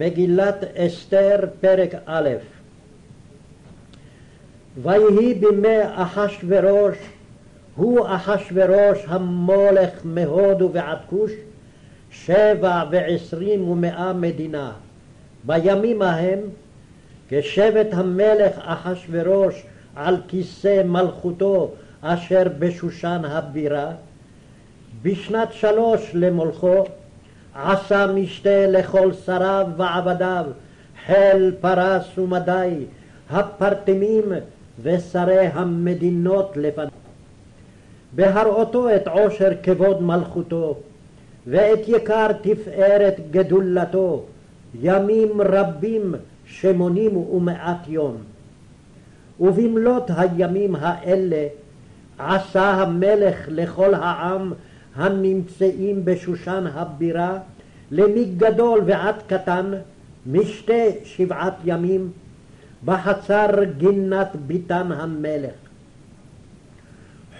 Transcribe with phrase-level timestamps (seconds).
[0.00, 2.28] מגילת אסתר, פרק א'
[4.82, 6.96] ויהי בימי אחשורוש,
[7.76, 11.32] הוא אחשורוש המולך מהודו ועד כוש,
[12.10, 14.72] שבע ועשרים ומאה מדינה.
[15.44, 16.38] בימים ההם,
[17.28, 19.62] כשבט המלך אחשורוש
[19.96, 21.70] על כיסא מלכותו
[22.00, 23.92] אשר בשושן הבירה,
[25.02, 26.84] בשנת שלוש למולכו
[27.54, 30.44] עשה משתה לכל שריו ועבדיו,
[31.06, 32.84] חיל פרס ומדי,
[33.30, 34.24] הפרטמים
[34.82, 36.88] ושרי המדינות לפניו.
[38.12, 40.76] בהראותו את עושר כבוד מלכותו,
[41.46, 44.24] ואת יקר תפארת גדולתו,
[44.80, 46.14] ימים רבים
[46.46, 48.16] שמונים ומעט יום.
[49.40, 51.46] ובמלאת הימים האלה
[52.18, 54.52] עשה המלך לכל העם
[54.94, 57.38] הנמצאים בשושן הבירה,
[57.90, 59.72] למגדול ועד קטן,
[60.26, 62.10] משתה שבעת ימים,
[62.84, 65.54] בחצר גינת ביתן המלך.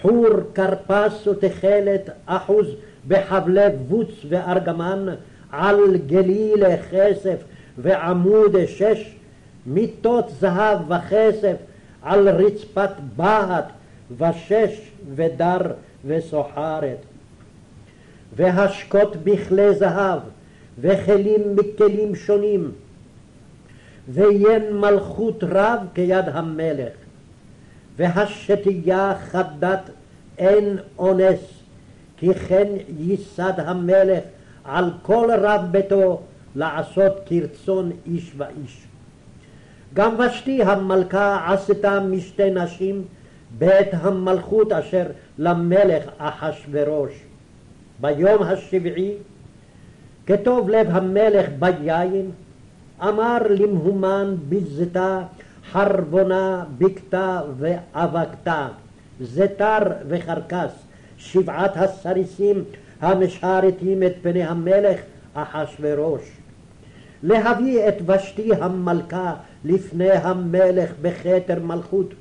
[0.02, 2.66] חור, כרפס ותכלת אחוז
[3.08, 5.06] בחבלי בוץ וארגמן,
[5.53, 7.36] על גלילה כסף
[7.78, 9.14] ועמוד שש,
[9.66, 11.56] מיטות זהב וכסף
[12.03, 13.64] על רצפת בהת
[14.19, 15.60] ושש ודר
[16.05, 17.09] וסוחרת.
[18.36, 20.20] והשקות בכלי זהב,
[20.78, 22.72] וכלים מכלים שונים,
[24.09, 26.92] ויין מלכות רב כיד המלך,
[27.97, 29.91] והשתייה חדת
[30.39, 31.41] אין אונס,
[32.17, 34.25] כי כן ייסד המלך
[34.65, 36.20] על כל רב ביתו
[36.55, 38.87] לעשות כרצון איש ואיש.
[39.94, 43.05] גם ושתי המלכה עשתה משתי נשים
[43.59, 45.05] בית המלכות אשר
[45.39, 47.30] למלך אחשורוש.
[48.01, 49.15] ביום השבעי,
[50.27, 52.31] כטוב לב המלך ביין,
[53.03, 55.23] אמר למהומן בזתה,
[55.73, 58.69] חרבונה, בקתה ואבקתה,
[59.21, 59.78] זתר
[60.09, 60.72] וחרקס,
[61.19, 62.65] שבעת הסריסים
[63.00, 65.00] המשרתים את פני המלך
[65.34, 66.22] אחשורוש.
[67.22, 69.34] להביא את ושתי המלכה
[69.65, 72.15] לפני המלך בכתר מלכות,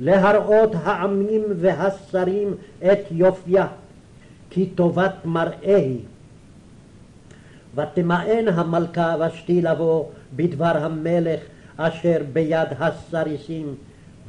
[0.00, 2.54] להראות העמים והשרים
[2.92, 3.66] את יופייה,
[4.50, 6.00] כי טובת מראה היא.
[7.74, 10.04] ותמאן המלכה ושתי לבוא
[10.36, 11.40] בדבר המלך
[11.76, 13.74] אשר ביד הסריסים,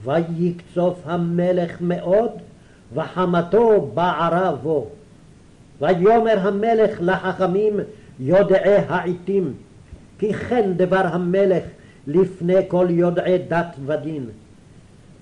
[0.04, 2.32] ויקצוף המלך מאוד,
[2.94, 4.88] וחמתו בערה בו.
[5.82, 7.74] ויאמר המלך לחכמים
[8.20, 9.54] יודעי העתים,
[10.20, 11.64] כי כן דבר המלך
[12.08, 14.26] לפני כל יודעי דת ודין.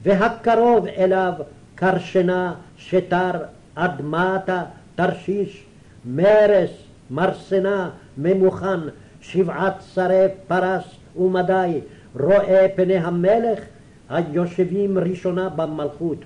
[0.03, 1.33] והקרוב אליו
[1.75, 3.31] קרשנה, שתר,
[3.75, 4.63] אדמתה,
[4.97, 5.63] תרשיש,
[6.05, 6.69] מרס,
[7.11, 8.79] מרסנה, ממוכן,
[9.21, 10.83] שבעת שרי פרס
[11.15, 11.79] ומדי,
[12.19, 13.59] רואה פני המלך
[14.09, 16.17] היושבים ראשונה במלכות.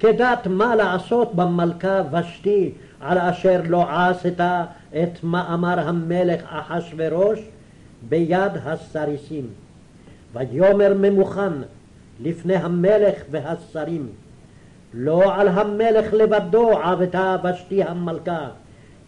[0.00, 4.64] כדת מה לעשות במלכה ושתי על אשר לא עשתה
[5.02, 7.38] את מאמר המלך אחשורוש
[8.08, 9.46] ביד הסריסים.
[10.32, 11.52] ויאמר ממוכן
[12.20, 14.08] לפני המלך והשרים
[14.94, 18.48] לא על המלך לבדו עבדה ושתי המלכה,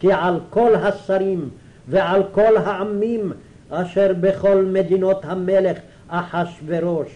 [0.00, 1.48] כי על כל השרים
[1.88, 3.32] ועל כל העמים
[3.70, 7.08] אשר בכל מדינות המלך אחשורוש.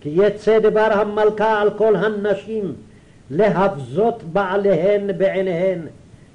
[0.00, 2.74] כי יצא דבר המלכה על כל הנשים
[3.30, 5.80] להבזות בעליהן בעיניהן,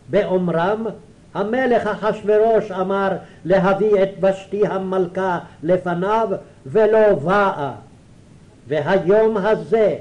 [0.09, 0.85] באומרם
[1.34, 3.11] המלך אחשורוש אמר
[3.45, 6.29] להביא את ושתי המלכה לפניו
[6.66, 7.72] ולא באה.
[8.67, 9.95] והיום הזה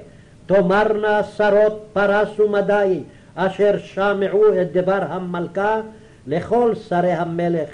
[0.47, 3.01] תאמרנה שרות פרס ומדי
[3.35, 5.81] אשר שמעו את דבר המלכה
[6.27, 7.69] לכל שרי המלך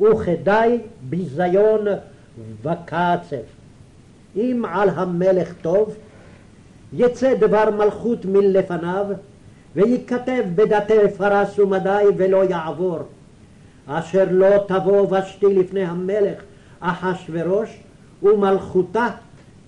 [0.00, 1.86] וכדי ביזיון
[2.62, 3.46] וקצף.
[4.36, 5.96] אם על המלך טוב
[6.92, 9.06] יצא דבר מלכות מלפניו
[9.76, 12.98] וייכתב בדתי פרס ומדי ולא יעבור
[13.86, 16.42] אשר לא תבוא ושתי לפני המלך
[16.80, 17.80] אחשורוש
[18.22, 19.06] ומלכותה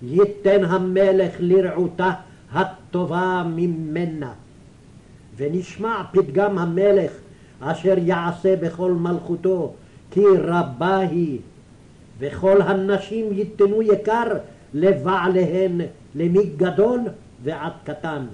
[0.03, 2.11] ייתן המלך לרעותה
[2.53, 4.31] הטובה ממנה.
[5.37, 7.11] ונשמע פתגם המלך
[7.61, 9.73] אשר יעשה בכל מלכותו,
[10.11, 11.39] כי רבה היא,
[12.19, 14.27] וכל הנשים ייתנו יקר
[14.73, 15.81] לבעליהן,
[16.15, 16.99] למגדול
[17.43, 18.25] ועד קטן.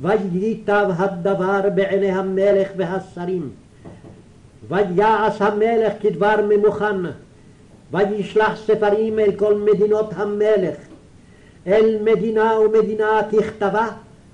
[0.00, 3.50] וייטב הדבר בעיני המלך והשרים,
[4.68, 6.96] ויעש המלך כדבר ממוכן,
[7.92, 10.76] וישלח ספרים אל כל מדינות המלך,
[11.66, 13.88] אל מדינה ומדינה ככתבה,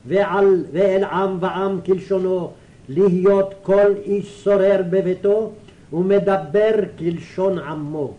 [0.07, 2.51] ועל, ואל עם ועם כלשונו,
[2.89, 5.53] להיות כל איש שורר בביתו,
[5.93, 8.15] ומדבר כלשון עמו.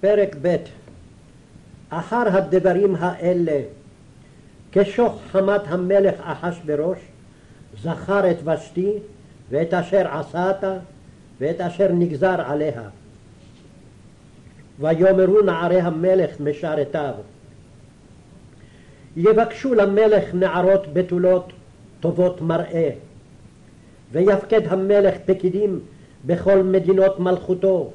[0.00, 0.56] פרק ב'
[1.90, 3.60] אחר הדברים האלה,
[4.72, 6.98] כשוך חמת המלך אחשורוש,
[7.82, 8.92] זכר את ושתי
[9.50, 10.64] ואת אשר עשת
[11.40, 12.82] ואת אשר נגזר עליה.
[14.82, 17.14] ויאמרו נערי המלך משרתיו
[19.16, 21.52] יבקשו למלך נערות בתולות
[22.00, 22.90] טובות מראה
[24.12, 25.80] ויפקד המלך פקידים
[26.26, 27.90] בכל מדינות מלכותו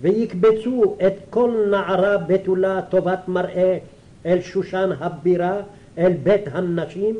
[0.00, 3.78] ויקבצו את כל נערה בתולה טובת מראה
[4.26, 5.60] אל שושן הבירה
[5.98, 7.16] אל בית הנשים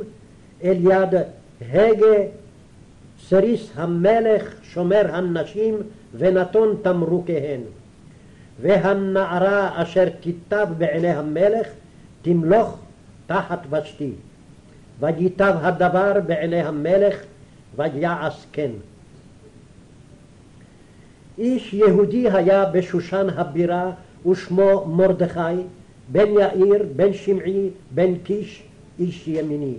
[0.64, 1.14] אל יד
[1.72, 2.16] הגה
[3.28, 5.74] סריס המלך שומר הנשים
[6.14, 7.60] ונתון תמרוקיהן
[8.60, 11.66] והנערה אשר תיטב בעיני המלך
[12.22, 12.78] תמלוך
[13.26, 14.10] תחת ושתי.
[15.00, 17.22] וייטב הדבר בעיני המלך
[17.76, 18.70] ויעש כן.
[21.38, 23.90] איש יהודי היה בשושן הבירה
[24.26, 25.40] ושמו מרדכי
[26.08, 28.62] בן יאיר בן שמעי בן קיש
[28.98, 29.74] איש ימיני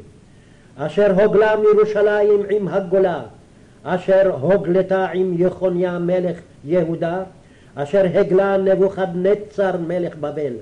[0.78, 3.22] אשר הוגלה מירושלים עם הגולה
[3.84, 7.24] אשר הוגלתה עם יחוניה מלך יהודה
[7.76, 10.54] אשר הגלה נבוכדנצר מלך בבל.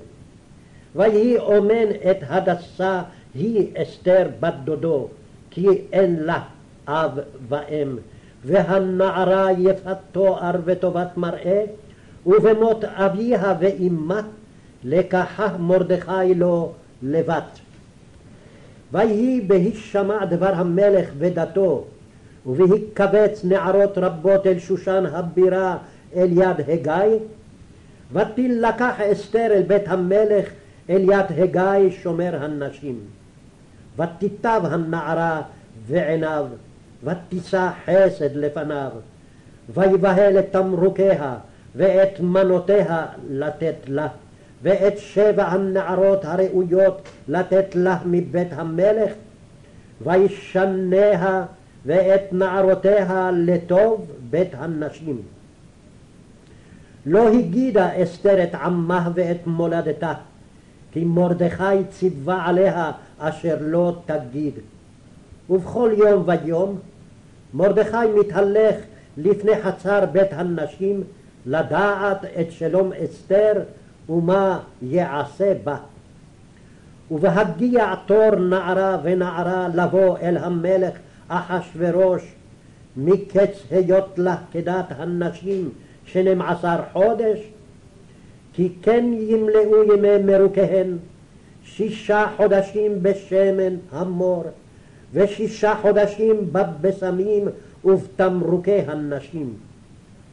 [0.96, 3.02] ויהי אומן את הדסה
[3.34, 5.08] היא אסתר בת דודו,
[5.50, 6.40] כי אין לה
[6.88, 7.18] אב
[7.48, 7.96] ואם,
[8.44, 11.64] והנערה יפת תואר וטובת מראה,
[12.26, 14.20] ובמות אביה ואמה
[14.84, 16.72] לקחה מרדכי לו
[17.02, 17.58] לבת.
[18.92, 21.84] ויהי בהישמע דבר המלך ודתו,
[22.46, 25.76] ובהיקבץ נערות רבות אל שושן הבירה
[26.16, 27.18] אל יד הגיא,
[28.12, 30.48] ותילקח אסתר אל בית המלך
[30.90, 32.98] אל יד הגיא שומר הנשים.
[33.98, 35.42] ותיטב הנערה
[35.86, 36.46] ועיניו,
[37.04, 38.90] ותישא חסד לפניו,
[39.74, 41.34] ויבהל את תמרוקיה
[41.76, 44.08] ואת מנותיה לתת לה,
[44.62, 49.12] ואת שבע הנערות הראויות לתת לה מבית המלך,
[50.04, 51.44] וישניה
[51.86, 55.22] ואת נערותיה לטוב בית הנשים.
[57.06, 60.12] לא הגידה אסתר את עמה ואת מולדתה,
[60.92, 64.54] כי מרדכי ציווה עליה אשר לא תגיד.
[65.50, 66.78] ובכל יום ויום
[67.54, 68.76] מרדכי מתהלך
[69.16, 71.02] לפני חצר בית הנשים
[71.46, 73.62] לדעת את שלום אסתר
[74.08, 75.76] ומה יעשה בה.
[77.10, 80.94] ובהגיע תור נערה ונערה לבוא אל המלך
[81.28, 82.34] אחשורוש
[82.96, 85.70] מקץ היות לה כדת הנשים
[86.06, 87.38] שנים עשר חודש,
[88.52, 90.96] כי כן ימלאו ימי מרוקיהן
[91.64, 94.44] שישה חודשים בשמן המור,
[95.12, 97.48] ושישה חודשים בבשמים
[97.84, 99.54] ובתמרוקי הנשים.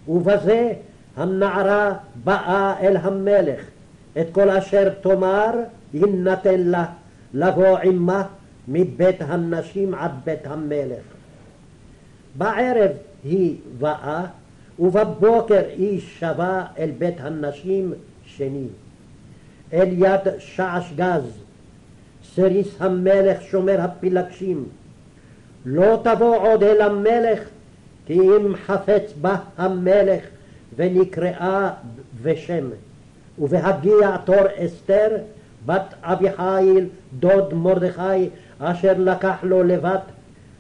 [0.08, 0.74] ובזה
[1.18, 1.94] הנערה
[2.24, 3.62] באה אל המלך,
[4.22, 5.52] את כל אשר תאמר
[5.94, 6.86] יינתן לה,
[7.34, 8.24] לבוא עמה
[8.68, 11.04] מבית הנשים עד בית המלך.
[12.36, 12.92] בערב
[13.24, 14.26] היא באה
[14.82, 17.94] ובבוקר איש שבה אל בית הנשים
[18.26, 18.68] שני.
[19.74, 21.24] אל יד שעש גז,
[22.36, 24.66] סריס המלך שומר הפילגשים.
[25.66, 27.40] לא תבוא עוד אל המלך,
[28.06, 30.24] כי אם חפץ בה המלך
[30.76, 31.72] ונקראה
[32.24, 32.70] בשם.
[33.40, 35.18] ובהגיע תור אסתר,
[35.66, 36.88] בת אביחיל,
[37.20, 38.30] דוד מרדכי,
[38.60, 40.02] אשר לקח לו לבת,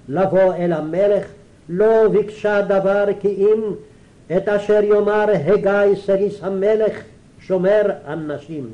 [0.09, 1.25] לבוא אל המלך,
[1.69, 3.61] לא ביקשה דבר כי אם
[4.37, 7.03] את אשר יאמר הגיא סריס המלך
[7.39, 8.69] שומר הנשים.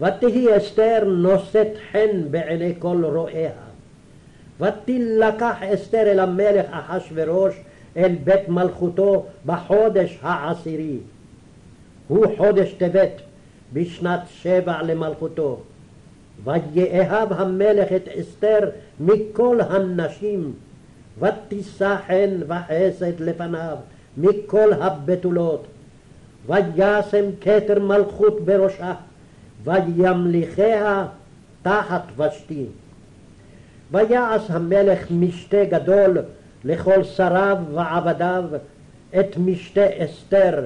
[0.00, 3.50] ותהי אסתר נושאת חן בעיני כל רואיה.
[4.60, 7.54] ותילקח אסתר אל המלך אחשורוש
[7.96, 10.98] אל בית מלכותו בחודש העשירי.
[12.08, 13.12] הוא חודש טבת
[13.72, 15.60] בשנת שבע למלכותו.
[16.44, 18.70] ויאהב המלך את אסתר
[19.00, 20.52] מכל הנשים
[21.18, 23.76] ותישא חן וחסד לפניו
[24.16, 25.66] מכל הבתולות,
[26.46, 28.94] וישם כתר מלכות בראשה,
[29.64, 31.06] וימליכיה
[31.62, 32.66] תחת ושתי.
[33.92, 36.18] ויעש המלך משתה גדול
[36.64, 38.44] לכל שריו ועבדיו
[39.20, 40.64] את משתה אסתר,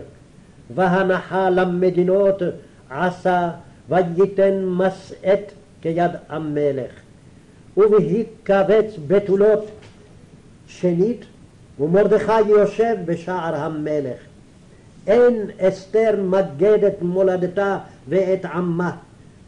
[0.75, 2.43] והנחה למדינות
[2.91, 3.51] עשה
[3.89, 5.53] וייתן מסעת
[5.83, 6.91] כיד המלך.
[7.77, 9.71] ובהיקבץ בתולות
[10.71, 11.25] שנית,
[11.81, 14.19] ומרדכי יושב בשער המלך.
[15.07, 18.97] אין אסתר מגד את מולדתה ואת עמה,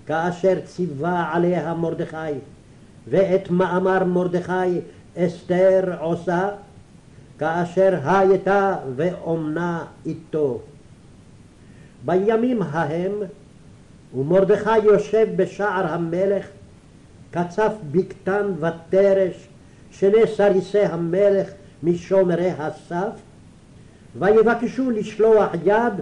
[0.07, 2.17] כאשר ציווה עליה מרדכי,
[3.11, 4.81] ואת מאמר מרדכי
[5.17, 6.49] אסתר עושה,
[7.38, 10.61] כאשר הייתה ואומנה איתו.
[12.05, 13.12] בימים ההם,
[14.17, 16.47] ומרדכי יושב בשער המלך,
[17.31, 19.49] קצף בקתן ותרש,
[19.92, 21.50] שני סריסי המלך
[21.82, 23.12] משומרי הסף,
[24.18, 25.92] ויבקשו לשלוח יד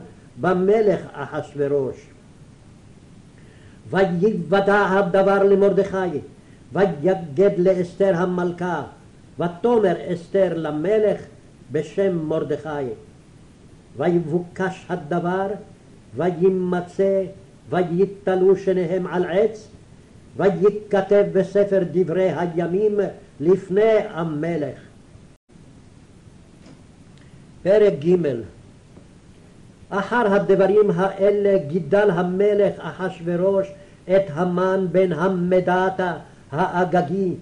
[0.40, 1.97] במלך אחשורוש.
[3.90, 6.18] ויוודע הדבר למרדכי,
[6.73, 8.82] ויגד לאסתר המלכה,
[9.38, 11.20] ותאמר אסתר למלך
[11.73, 12.68] בשם מרדכי.
[13.97, 15.47] ויבוקש הדבר,
[16.16, 17.23] וימצא,
[17.70, 19.68] ויתלו שניהם על עץ,
[20.37, 23.00] וייכתב בספר דברי הימים
[23.40, 24.78] לפני המלך.
[27.62, 28.16] פרק ג'
[29.90, 33.66] אחר הדברים האלה גידל המלך אחשורוש
[34.04, 36.16] את המן בן המדתה
[36.52, 37.35] האגגי,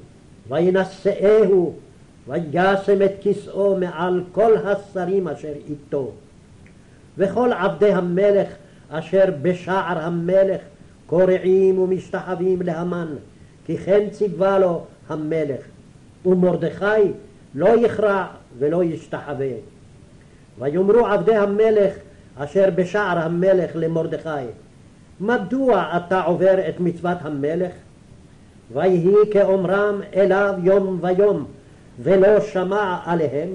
[0.49, 1.75] וינשאהו,
[2.29, 6.13] וישם את כסאו מעל כל השרים אשר איתו.
[7.19, 8.49] וכל עבדי המלך
[8.89, 10.61] אשר בשער המלך
[11.07, 13.09] קורעים ומשתחווים להמן,
[13.67, 15.61] כי כן ציווה לו המלך,
[16.29, 17.13] ומרדכי
[17.55, 18.27] לא יכרע
[18.59, 19.53] ולא ישתחווה.
[20.59, 21.95] ויאמרו עבדי המלך
[22.37, 24.47] אשר בשער המלך למרדכי,
[25.21, 27.73] מדוע אתה עובר את מצוות המלך?
[28.73, 31.45] ויהי כאומרם אליו יום ויום,
[32.03, 33.49] ולא שמע עליהם,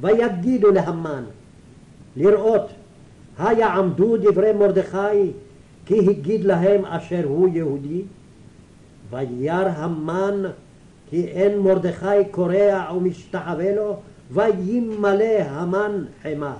[0.00, 1.24] ויגידו להמן,
[2.16, 2.70] לראות,
[3.38, 5.30] היעמדו דברי מרדכי,
[5.86, 8.02] כי הגיד להם אשר הוא יהודי?
[9.10, 10.42] וירא המן
[11.10, 13.96] כי אין מרדכי קורע ומשתחווה לו,
[14.30, 16.56] וימלא המן חמה.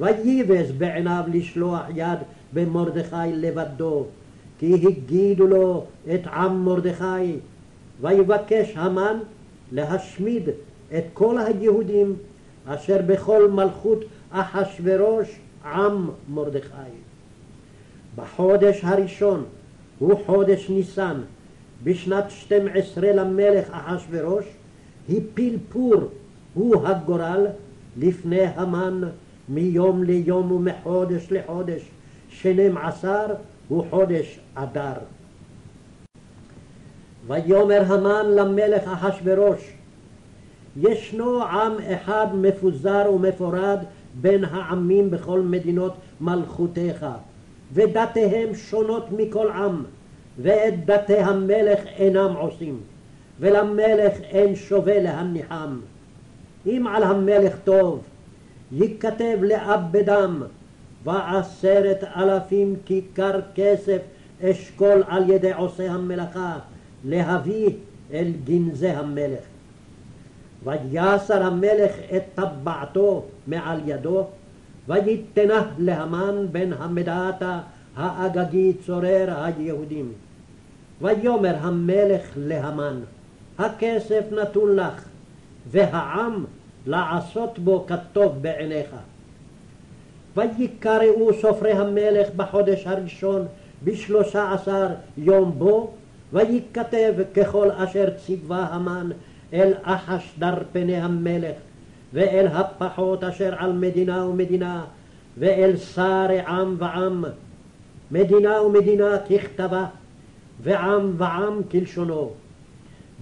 [0.00, 2.18] וייבז בעיניו לשלוח יד
[2.52, 4.04] במרדכי לבדו,
[4.58, 7.36] כי הגידו לו את עם מרדכי,
[8.00, 9.18] ויבקש המן
[9.72, 10.48] להשמיד
[10.98, 12.16] את כל היהודים
[12.66, 15.28] אשר בכל מלכות אחשורוש
[15.64, 16.92] עם מרדכי.
[18.16, 19.44] בחודש הראשון,
[19.98, 21.20] הוא חודש ניסן,
[21.84, 24.44] בשנת שתים עשרה למלך אחשורוש,
[25.08, 26.00] הפיל פור,
[26.54, 27.46] הוא הגורל,
[27.96, 29.00] לפני המן
[29.48, 31.82] מיום ליום ומחודש לחודש,
[32.28, 33.26] שנים עשר
[33.68, 34.92] הוא חודש אדר.
[37.26, 39.72] ויאמר המן למלך אחשורוש,
[40.76, 43.78] ישנו עם אחד מפוזר ומפורד
[44.20, 47.06] בין העמים בכל מדינות מלכותיך,
[47.72, 49.84] ודתיהם שונות מכל עם,
[50.38, 52.80] ואת דתי המלך אינם עושים,
[53.40, 55.80] ולמלך אין שווה להניחם.
[56.66, 58.02] אם על המלך טוב,
[58.72, 60.42] ייכתב לאבדם,
[61.04, 63.98] ועשרת אלפים כיכר כסף
[64.42, 66.58] אשכול על ידי עושי המלאכה,
[67.04, 67.70] להביא
[68.12, 69.40] אל גנזי המלך.
[70.64, 74.26] ויסר המלך את טבעתו מעל ידו,
[74.88, 77.60] ויתנה להמן בן המדעתה
[78.00, 80.12] האגגי צורר היהודים.
[81.02, 83.00] ויאמר המלך להמן,
[83.58, 85.04] הכסף נתון לך,
[85.70, 86.44] והעם
[86.86, 88.96] לעשות בו כטוב בעיניך.
[90.36, 93.46] ויקראו סופרי המלך בחודש הראשון
[93.84, 94.86] בשלושה עשר
[95.18, 95.90] יום בו,
[96.32, 99.10] ויכתב ככל אשר ציווה המן
[99.52, 101.56] אל אחש דרפני המלך,
[102.12, 104.84] ואל הפחות אשר על מדינה ומדינה,
[105.38, 107.24] ואל שרי עם ועם,
[108.10, 109.86] מדינה ומדינה ככתבה,
[110.62, 112.30] ועם ועם כלשונו.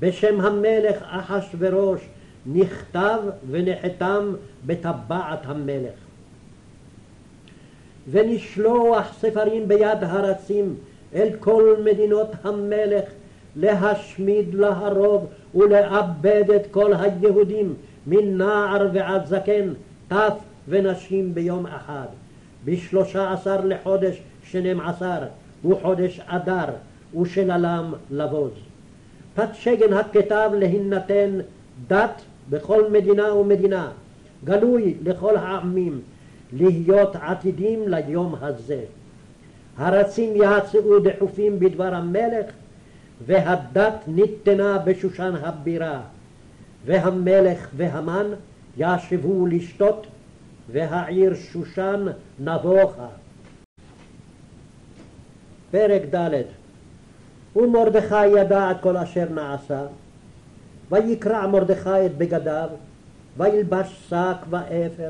[0.01, 2.01] בשם המלך אחשורוש
[2.47, 3.19] נכתב
[3.51, 4.33] ונחתם
[4.67, 5.95] בטבעת המלך.
[8.11, 10.75] ונשלוח ספרים ביד הרצים
[11.15, 13.05] אל כל מדינות המלך
[13.57, 17.75] להשמיד, להרוג ולאבד את כל היהודים
[18.07, 19.73] מנער ועד זקן,
[20.09, 20.33] טף
[20.69, 22.07] ונשים ביום אחד.
[22.65, 25.23] בשלושה עשר לחודש שנים עשר
[25.63, 26.65] הוא חודש אדר
[27.21, 28.53] ושללם לבוז.
[29.35, 31.39] פתשגן הכתב להינתן
[31.87, 33.91] דת בכל מדינה ומדינה,
[34.45, 36.01] גלוי לכל העמים,
[36.53, 38.85] להיות עתידים ליום הזה.
[39.77, 42.47] הרצים יצאו דחופים בדבר המלך,
[43.27, 46.01] והדת ניתנה בשושן הבירה,
[46.87, 48.27] והמלך והמן
[48.77, 50.07] ישבו לשתות,
[50.73, 52.07] והעיר שושן
[52.41, 53.09] נבוכה.
[55.71, 56.43] פרק ד'
[57.57, 59.83] ומרדכי ידע את כל אשר נעשה,
[60.91, 62.69] ויקרע מרדכי את בגדיו,
[63.37, 65.09] וילבש שק ואפר,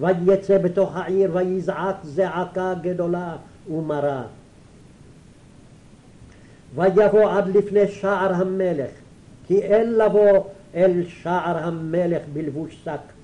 [0.00, 3.36] ויצא בתוך העיר ויזעק זעקה גדולה
[3.70, 4.22] ומרה.
[6.74, 8.90] ויבוא עד לפני שער המלך,
[9.46, 10.44] כי אין לבוא
[10.74, 13.21] אל שער המלך בלבוש שק.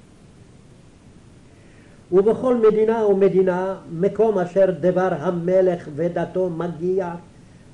[2.12, 7.14] ובכל מדינה ומדינה, מקום אשר דבר המלך ודתו מגיע,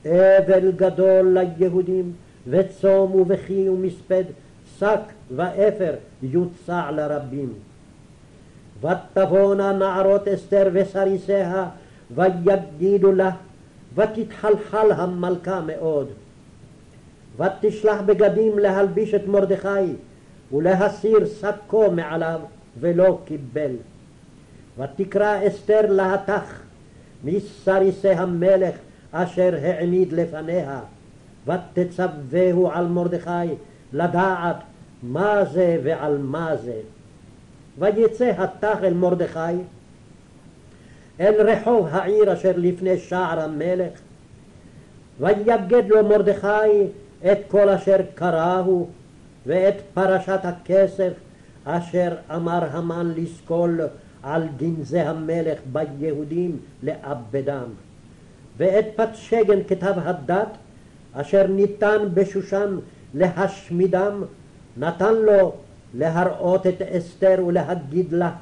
[0.04, 2.12] אבל גדול ליהודים,
[2.46, 4.24] וצום ובכי ומספד,
[4.78, 5.00] שק
[5.36, 7.52] ואפר יוצע לרבים.
[8.80, 11.68] ותבואנה נערות אסתר וסריסיה,
[12.14, 13.30] ויגידו לה,
[13.94, 16.08] ותתחלחל המלכה מאוד.
[17.38, 19.92] ותשלח בגדים להלביש את מרדכי,
[20.52, 22.40] ולהסיר שקו מעליו,
[22.80, 23.74] ולא קיבל.
[24.78, 26.60] ותקרא אסתר להתך
[27.24, 28.74] מסריסי המלך
[29.12, 30.80] אשר העמיד לפניה,
[31.46, 33.54] ותצווהו על מרדכי
[33.92, 34.56] לדעת
[35.02, 36.80] מה זה ועל מה זה.
[37.78, 39.56] ויצא התך אל מרדכי
[41.20, 43.92] אל רחוב העיר אשר לפני שער המלך,
[45.20, 46.82] ויגד לו מרדכי
[47.32, 48.88] את כל אשר קראהו
[49.46, 51.12] ואת פרשת הכסף
[51.64, 53.80] אשר אמר המן לסקול
[54.24, 57.68] על גנזי המלך ביהודים לאבדם,
[58.56, 60.48] ואת פתשגן כתב הדת
[61.12, 62.78] אשר ניתן בשושן
[63.14, 64.22] להשמידם,
[64.76, 65.52] נתן לו
[65.94, 68.32] להראות את אסתר ולהגיד לה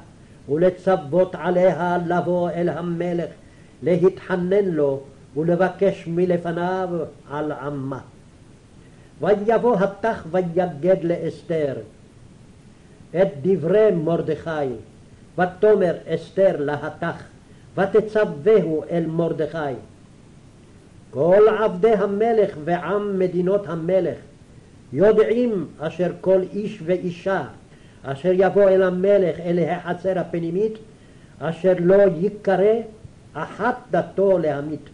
[0.49, 3.29] ולצוות עליה לבוא אל המלך,
[3.83, 4.99] להתחנן לו
[5.37, 6.89] ולבקש מלפניו
[7.29, 7.99] על עמה.
[9.21, 11.75] ויבוא התח ויגד לאסתר.
[13.21, 14.49] את דברי מרדכי,
[15.37, 17.23] ותאמר אסתר להתך,
[17.77, 19.73] ותצווהו אל מרדכי.
[21.13, 24.17] כל עבדי המלך ועם מדינות המלך
[24.93, 27.43] יודעים אשר כל איש ואישה
[28.03, 30.73] אשר יבוא אל המלך אל החצר הפנימית
[31.39, 32.73] אשר לא ייקרא
[33.33, 34.89] אחת דתו להמית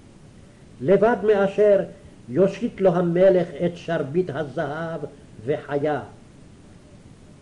[0.82, 1.80] לבד מאשר
[2.30, 5.02] יושיט לו המלך את שרביט הזהב
[5.46, 6.02] וחיה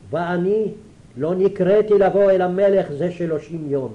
[0.10, 0.72] ואני
[1.18, 3.92] לא נקראתי לבוא אל המלך זה שלושים יום.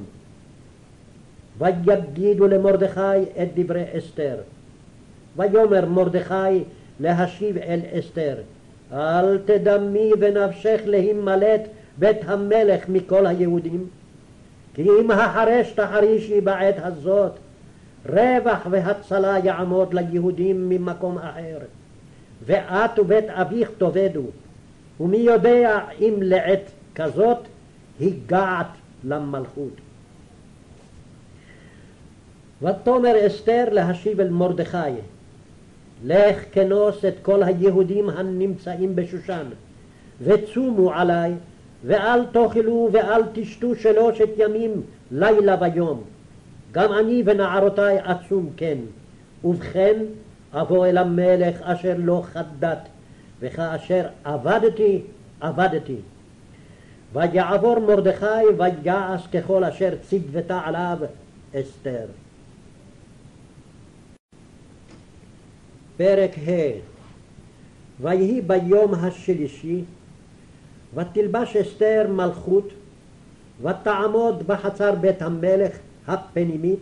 [1.59, 4.37] ויגידו למרדכי את דברי אסתר.
[5.37, 6.65] ויאמר מרדכי
[7.01, 8.37] להשיב אל אסתר
[8.93, 11.61] אל תדמי בנפשך להימלט
[11.99, 13.87] בית המלך מכל היהודים
[14.75, 17.33] כי אם החרש תחרישי בעת הזאת
[18.09, 21.59] רווח והצלה יעמוד ליהודים ממקום אחר.
[22.47, 24.23] ואת ובית אביך תאבדו
[25.01, 27.39] ומי יודע אם לעת כזאת
[28.01, 28.67] הגעת
[29.05, 29.73] למלכות.
[32.63, 34.77] ותאמר אסתר להשיב אל מרדכי
[36.05, 39.47] לך כנוס את כל היהודים הנמצאים בשושן,
[40.21, 41.33] וצומו עלי,
[41.85, 46.03] ואל תאכלו ואל תשתו שלושת ימים, לילה ויום.
[46.73, 48.79] גם אני ונערותי אצום כן.
[49.45, 49.97] ובכן
[50.53, 52.79] אבוא אל המלך אשר לא חדת,
[53.41, 55.01] וכאשר עבדתי,
[55.41, 55.97] עבדתי.
[57.13, 60.99] ויעבור מרדכי ויעש ככל אשר ציוותה עליו
[61.55, 62.07] אסתר.
[65.97, 66.81] פרק ה'
[68.01, 69.85] ויהי ביום השלישי
[70.95, 72.69] ותלבש אסתר מלכות
[73.63, 76.81] ותעמוד בחצר בית המלך הפנימית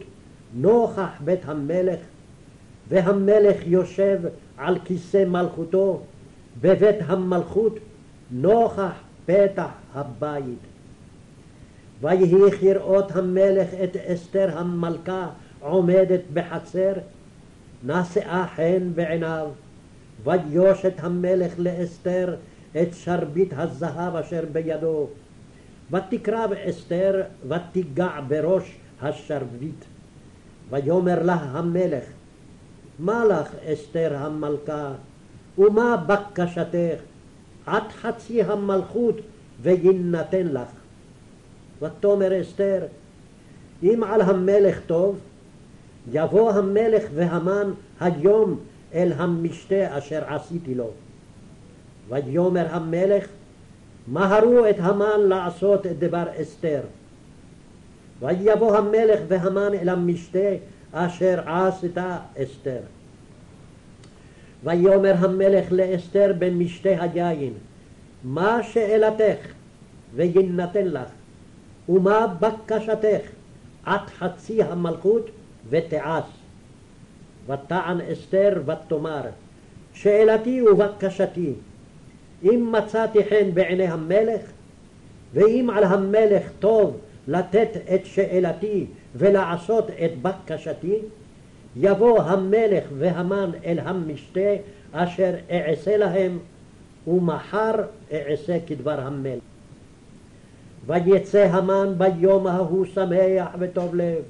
[0.54, 1.98] נוכח בית המלך
[2.88, 4.18] והמלך יושב
[4.56, 6.00] על כיסא מלכותו
[6.60, 7.78] בבית המלכות
[8.30, 10.58] נוכח פתח הבית.
[12.00, 15.28] ויהי כראות המלך את אסתר המלכה
[15.60, 16.92] עומדת בחצר
[17.84, 19.48] נשאה חן בעיניו,
[20.24, 22.36] ויושת המלך לאסתר
[22.82, 25.06] את שרביט הזהב אשר בידו,
[25.90, 29.84] ותקרב אסתר ותיגע בראש השרביט.
[30.70, 32.04] ויאמר לה המלך,
[32.98, 34.92] מה לך אסתר המלכה,
[35.58, 37.09] ומה בקשתך?
[37.70, 39.14] עד חצי המלכות
[39.62, 40.68] ויינתן לך.
[41.82, 42.86] ותאמר אסתר,
[43.82, 45.18] אם על המלך טוב,
[46.12, 48.60] יבוא המלך והמן היום
[48.94, 50.90] אל המשתה אשר עשיתי לו.
[52.08, 53.26] ויאמר המלך,
[54.08, 56.80] מהרו את המן לעשות את דבר אסתר.
[58.20, 60.48] ויבוא המלך והמן אל המשתה
[60.92, 62.80] אשר עשתה אסתר.
[64.64, 67.52] ויאמר המלך לאסתר במשתה היין,
[68.24, 69.46] מה שאלתך
[70.14, 71.08] ויינתן לך,
[71.88, 73.30] ומה בקשתך
[73.84, 75.30] עד חצי המלכות
[75.70, 76.24] ותעש.
[77.46, 79.22] ותען אסתר ותאמר,
[79.92, 81.52] שאלתי ובקשתי,
[82.42, 84.40] אם מצאתי חן בעיני המלך,
[85.34, 86.96] ואם על המלך טוב
[87.28, 90.94] לתת את שאלתי ולעשות את בקשתי,
[91.76, 94.54] יבוא המלך והמן אל המשתה
[94.92, 96.38] אשר אעשה להם,
[97.06, 97.72] ומחר
[98.12, 99.42] אעשה כדבר המלך.
[100.86, 104.22] ויצא המן ביום ההוא שמח וטוב לב,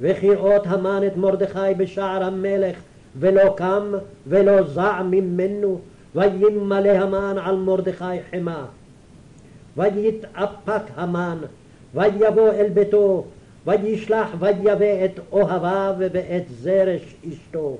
[0.00, 2.76] וכראות המן את מרדכי בשער המלך,
[3.18, 3.92] ולא קם
[4.26, 5.80] ולא זע ממנו,
[6.14, 8.64] וימלא המן על מרדכי חמא.
[9.76, 11.38] ויתאפק המן,
[11.94, 13.24] ויבוא אל ביתו,
[13.66, 17.76] וישלח ויבא את אוהביו ואת זרש אשתו.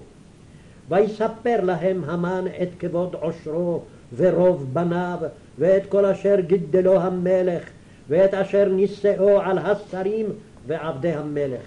[0.88, 3.82] ויספר להם המן את כבוד עושרו
[4.16, 5.18] ורוב בניו,
[5.58, 7.62] ואת כל אשר גידלו המלך,
[8.08, 10.26] ואת אשר נישאו על השרים
[10.66, 11.60] ועבדי המלך.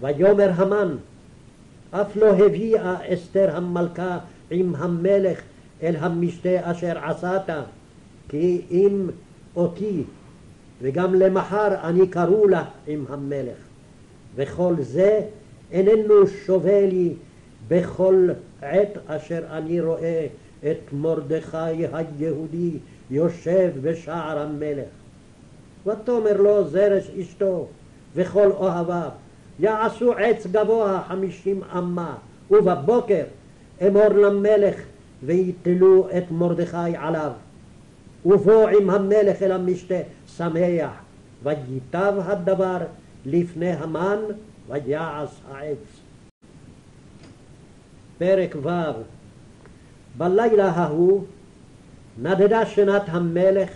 [0.00, 0.96] ויאמר המן,
[1.90, 4.18] אף לא הביאה אסתר המלכה
[4.50, 5.40] עם המלך
[5.82, 7.50] אל המשתה אשר עשת,
[8.28, 9.08] כי אם
[9.56, 10.02] אותי,
[10.82, 13.56] וגם למחר אני קראו לה עם המלך.
[14.36, 15.20] וכל זה
[15.72, 17.14] איננו שווה לי
[17.68, 18.28] בכל
[18.62, 20.26] עת אשר אני רואה
[20.70, 22.70] את מרדכי היהודי
[23.10, 24.88] יושב בשער המלך.
[25.86, 27.66] ותאמר לו זרש אשתו
[28.14, 29.10] וכל אוהביו
[29.60, 32.16] יעשו עץ גבוה חמישים אמה
[32.50, 33.24] ובבוקר
[33.86, 34.74] אמור למלך
[35.22, 37.30] ויתלו את מרדכי עליו
[38.26, 40.00] ובוא עם המלך אל המשתה
[40.36, 40.90] שמח
[41.42, 42.78] וייטב הדבר
[43.26, 44.18] לפני המן
[44.68, 46.00] ויעש העץ.
[48.18, 48.68] פרק ו'
[50.16, 51.24] בלילה ההוא
[52.22, 53.70] נדדה שנת המלך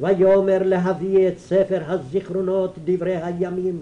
[0.00, 3.80] ויאמר להביא את ספר הזיכרונות דברי הימים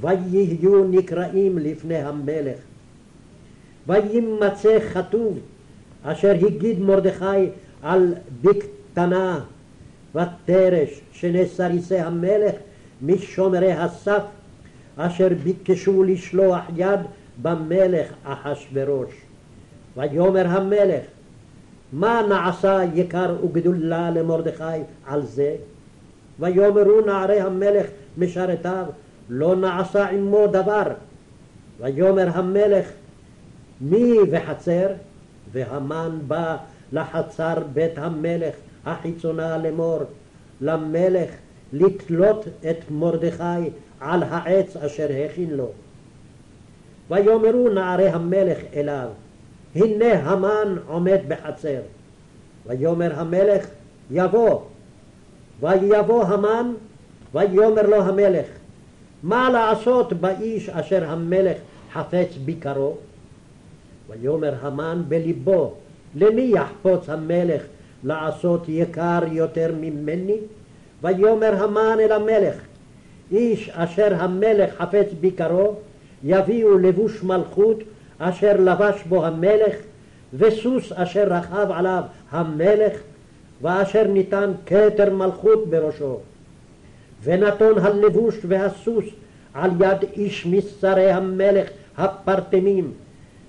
[0.00, 2.58] ויהיו נקראים לפני המלך
[3.86, 5.38] וימצא כתוב
[6.02, 7.48] אשר הגיד מרדכי
[7.82, 8.14] על
[8.92, 9.40] בקטנה
[10.14, 12.54] ותרש שני סריסי המלך
[13.02, 14.22] משומרי הסף
[14.96, 17.00] אשר ביקשו לשלוח יד
[17.42, 19.10] במלך אחשורוש.
[19.96, 21.04] ויאמר המלך
[21.92, 25.56] מה נעשה יקר וגדולה למרדכי על זה?
[26.40, 27.86] ויאמרו נערי המלך
[28.18, 28.86] משרתיו
[29.28, 30.86] לא נעשה עמו דבר.
[31.80, 32.86] ויאמר המלך
[33.80, 34.86] מי וחצר?
[35.52, 36.56] והמן בא
[36.92, 38.54] לחצר בית המלך
[38.86, 39.98] החיצונה לאמור
[40.60, 41.30] למלך
[41.72, 45.70] לתלות את מרדכי על העץ אשר הכין לו.
[47.10, 49.08] ויאמרו נערי המלך אליו
[49.74, 51.80] הנה המן עומד בחצר.
[52.66, 53.66] ויאמר המלך
[54.10, 54.60] יבוא.
[55.60, 56.72] ויבוא המן
[57.34, 58.46] ויאמר לו המלך
[59.22, 61.56] מה לעשות באיש אשר המלך
[61.92, 62.96] חפץ ביקרו?
[64.08, 65.74] ויאמר המן בלבו
[66.14, 67.62] למי יחפוץ המלך
[68.04, 70.36] לעשות יקר יותר ממני?
[71.02, 72.54] ויאמר המן אל המלך
[73.32, 75.74] איש אשר המלך חפץ ביקרו
[76.24, 77.78] יביאו לבוש מלכות
[78.18, 79.74] אשר לבש בו המלך
[80.34, 82.92] וסוס אשר רכב עליו המלך
[83.62, 86.18] ואשר ניתן כתר מלכות בראשו
[87.24, 89.04] ונתון הלבוש והסוס
[89.54, 92.92] על יד איש משרי המלך הפרטמים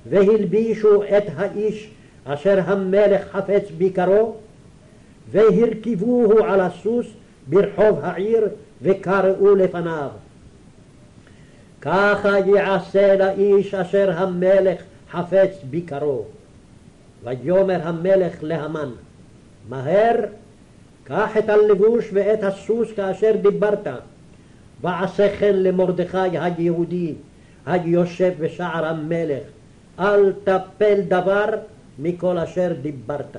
[0.10, 1.90] והלבישו את האיש
[2.26, 4.36] אשר המלך חפץ ביקרו
[5.32, 7.08] והרכיבוהו על הסוס
[7.48, 8.48] ברחוב העיר
[8.82, 10.10] וקראו לפניו.
[11.82, 14.82] ככה יעשה לאיש אשר המלך
[15.12, 16.26] חפץ ביקרו.
[17.24, 18.90] ויאמר המלך להמן,
[19.70, 20.16] מהר
[21.04, 23.88] קח את הלבוש ואת הסוס כאשר דיברת,
[24.82, 27.14] ועשה כן למרדכי היהודי
[27.66, 29.44] היושב בשער המלך,
[30.00, 31.46] אל תפל דבר
[32.00, 33.38] מכל אשר דיברת.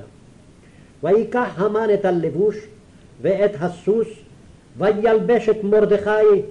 [1.02, 2.56] ויקח המן את הלבוש
[3.22, 4.08] ואת הסוס,
[4.78, 6.42] וילבש את מרדכי,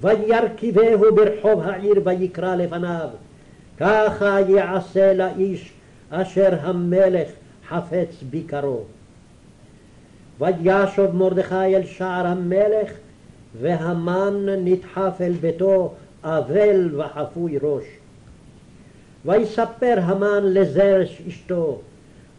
[0.00, 3.08] וירכיבהו ברחוב העיר ויקרא לפניו.
[3.78, 5.72] ככה יעשה לאיש
[6.10, 7.28] אשר המלך
[7.68, 8.80] חפץ ביקרו.
[10.40, 12.92] וישוב מרדכי אל שער המלך,
[13.60, 17.84] והמן נדחף אל ביתו אבל וחפוי ראש.
[19.24, 21.80] ויספר המן לזרש אשתו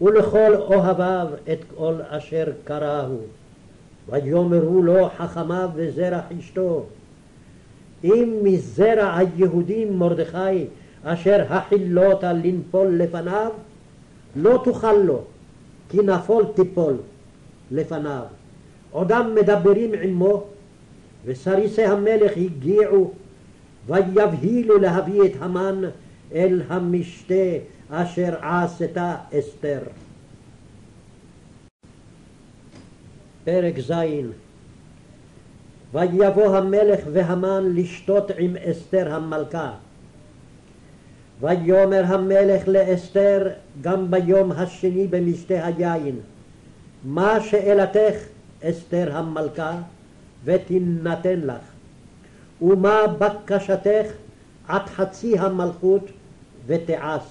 [0.01, 3.19] ולכל אוהביו את כל אשר קראהו.
[4.09, 6.85] ויאמרו לו חכמיו וזרח אשתו
[8.03, 10.65] אם מזרע היהודים מרדכי
[11.03, 13.51] אשר החילותה לנפול לפניו
[14.35, 15.21] לא תוכל לו
[15.89, 16.97] כי נפול תיפול
[17.71, 18.23] לפניו.
[18.91, 20.43] עודם מדברים עמו
[21.25, 23.11] וסריסי המלך הגיעו
[23.87, 25.81] ויבהילו להביא את המן
[26.33, 27.57] אל המשתה
[27.89, 29.81] אשר עשתה אסתר.
[33.43, 33.93] פרק ז'
[35.93, 39.71] ויבוא המלך והמן לשתות עם אסתר המלכה.
[41.41, 43.49] ויאמר המלך לאסתר
[43.81, 46.15] גם ביום השני במשתה היין,
[47.03, 48.15] מה שאלתך
[48.63, 49.77] אסתר המלכה
[50.43, 51.61] ותינתן לך,
[52.61, 54.05] ומה בקשתך
[54.67, 56.03] עד חצי המלכות
[56.67, 57.23] ותעש.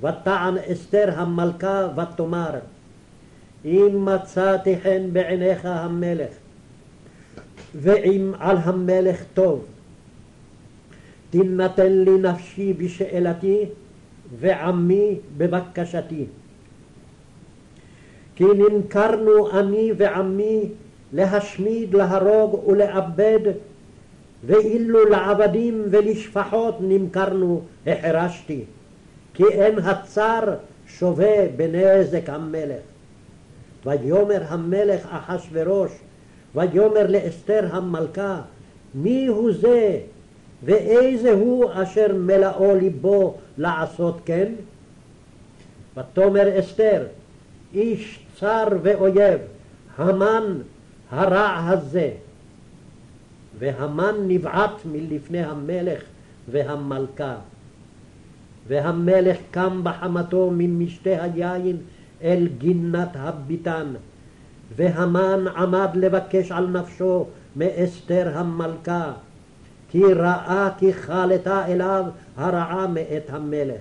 [0.00, 2.58] ותען אסתר המלכה ותאמר
[3.64, 6.30] אם מצאתי חן בעיניך המלך
[7.74, 9.64] ואם על המלך טוב
[11.30, 13.64] תינתן לי נפשי בשאלתי
[14.40, 16.24] ועמי בבקשתי.
[18.36, 20.64] כי נמכרנו אני ועמי
[21.12, 23.40] להשמיד, להרוג ולאבד,
[24.46, 28.64] ואילו לעבדים ולשפחות נמכרנו החרשתי,
[29.34, 30.40] כי אין הצר
[30.86, 32.82] שווה בנזק המלך.
[33.86, 35.92] ויאמר המלך אחשורוש,
[36.54, 38.40] ויאמר לאסתר המלכה,
[38.94, 40.00] מי הוא זה
[40.64, 44.52] ואיזה הוא אשר מלאו ליבו לעשות כן?
[45.96, 47.06] ותאמר אסתר,
[47.74, 49.40] איש צר ואויב,
[49.98, 50.58] המן
[51.10, 52.10] הרע הזה.
[53.58, 56.02] והמן נבעט מלפני המלך
[56.50, 57.36] והמלכה.
[58.68, 61.76] והמלך קם בחמתו ממשתה היין
[62.22, 63.86] אל גינת הביתן,
[64.76, 69.12] והמן עמד לבקש על נפשו מאסתר המלכה,
[69.90, 72.04] כי ראה כי חלתה אליו
[72.36, 73.80] הרעה מאת המלך.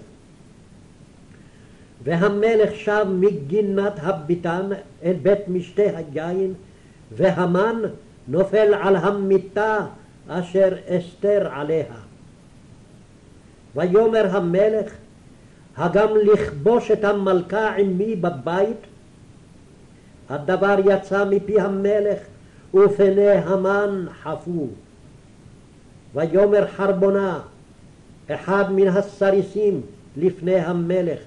[2.03, 4.69] והמלך שב מגינת הביתן
[5.03, 6.53] אל בית משתה היין,
[7.11, 7.81] והמן
[8.27, 9.85] נופל על המיטה
[10.27, 11.85] אשר אסתר עליה.
[13.75, 14.91] ויאמר המלך,
[15.77, 18.77] הגם לכבוש את המלכה עמי בבית?
[20.29, 22.19] הדבר יצא מפי המלך,
[22.73, 24.67] ופני המן חפו.
[26.15, 27.39] ויאמר חרבונה,
[28.27, 29.81] אחד מן הסריסים
[30.17, 31.19] לפני המלך,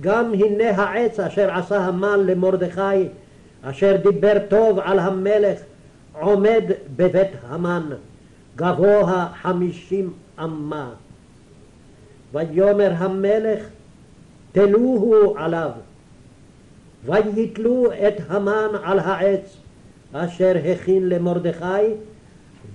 [0.00, 3.08] גם הנה העץ אשר עשה המן למרדכי,
[3.62, 5.58] אשר דיבר טוב על המלך,
[6.20, 6.64] עומד
[6.96, 7.90] בבית המן,
[8.56, 10.90] גבוה חמישים אמה.
[12.32, 13.66] ויאמר המלך,
[14.52, 15.70] תלוהו עליו.
[17.04, 19.56] ויתלו את המן על העץ
[20.12, 21.94] אשר הכין למרדכי,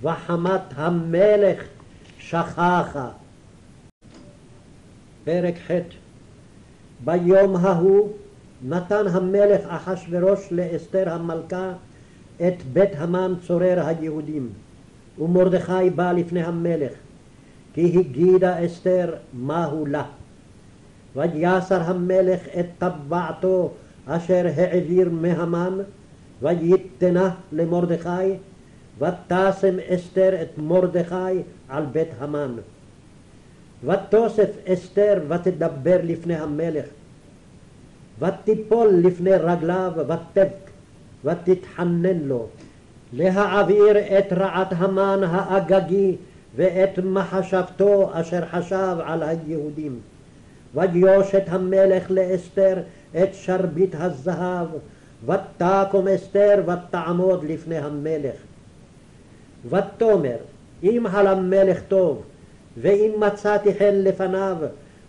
[0.02, 1.62] וחמת המלך
[2.18, 3.08] שכחה.
[5.24, 5.70] פרק ח'
[7.04, 8.12] ביום ההוא
[8.62, 11.72] נתן המלך אחשורוש לאסתר המלכה
[12.36, 14.48] את בית המן צורר היהודים,
[15.18, 16.92] ומרדכי בא לפני המלך,
[17.74, 20.04] כי הגידה אסתר מהו לה.
[21.16, 23.70] ויסר המלך את טבעתו
[24.06, 25.78] אשר העביר מהמן,
[26.42, 28.36] וייתנה למרדכי,
[28.98, 32.54] ותשם אסתר את מרדכי על בית המן.
[33.84, 36.84] ותוסף אסתר ותדבר לפני המלך,
[38.18, 40.71] ותיפול לפני רגליו ותבק,
[41.24, 42.46] ותתחנן לו,
[43.12, 46.16] להעביר את רעת המן האגגי
[46.56, 49.98] ואת מחשבתו אשר חשב על היהודים.
[50.74, 52.78] ויושת המלך לאסתר
[53.22, 54.66] את שרביט הזהב,
[55.26, 58.34] ותקום אסתר ותעמוד לפני המלך.
[59.70, 60.36] ותאמר,
[60.82, 62.22] אם על המלך טוב,
[62.80, 64.56] ואם מצאתי חן לפניו,